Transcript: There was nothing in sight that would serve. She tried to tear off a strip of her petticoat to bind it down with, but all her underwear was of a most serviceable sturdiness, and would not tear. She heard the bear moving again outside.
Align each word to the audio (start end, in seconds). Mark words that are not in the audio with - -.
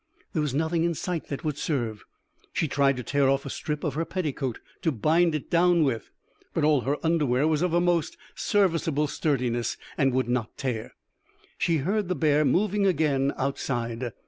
There 0.33 0.41
was 0.41 0.55
nothing 0.55 0.83
in 0.83 0.95
sight 0.95 1.27
that 1.27 1.43
would 1.43 1.59
serve. 1.59 2.05
She 2.53 2.67
tried 2.67 2.97
to 2.97 3.03
tear 3.03 3.29
off 3.29 3.45
a 3.45 3.51
strip 3.51 3.83
of 3.83 3.93
her 3.93 4.03
petticoat 4.03 4.59
to 4.81 4.91
bind 4.91 5.35
it 5.35 5.51
down 5.51 5.83
with, 5.83 6.09
but 6.55 6.63
all 6.63 6.81
her 6.81 6.97
underwear 7.05 7.47
was 7.47 7.61
of 7.61 7.71
a 7.75 7.79
most 7.79 8.17
serviceable 8.33 9.05
sturdiness, 9.05 9.77
and 9.99 10.11
would 10.15 10.27
not 10.27 10.57
tear. 10.57 10.95
She 11.59 11.77
heard 11.77 12.07
the 12.07 12.15
bear 12.15 12.43
moving 12.43 12.87
again 12.87 13.31
outside. 13.37 14.09